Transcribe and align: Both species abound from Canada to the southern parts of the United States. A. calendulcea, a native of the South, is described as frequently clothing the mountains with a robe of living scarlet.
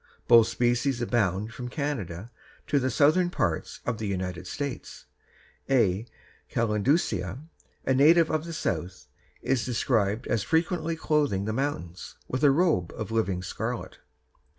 Both 0.27 0.47
species 0.47 0.99
abound 0.99 1.53
from 1.53 1.69
Canada 1.69 2.31
to 2.65 2.79
the 2.79 2.89
southern 2.89 3.29
parts 3.29 3.81
of 3.85 3.99
the 3.99 4.07
United 4.07 4.47
States. 4.47 5.05
A. 5.69 6.07
calendulcea, 6.49 7.43
a 7.85 7.93
native 7.93 8.31
of 8.31 8.45
the 8.45 8.53
South, 8.53 9.05
is 9.43 9.63
described 9.63 10.25
as 10.25 10.41
frequently 10.41 10.95
clothing 10.95 11.45
the 11.45 11.53
mountains 11.53 12.15
with 12.27 12.43
a 12.43 12.49
robe 12.49 12.91
of 12.97 13.11
living 13.11 13.43
scarlet. 13.43 13.99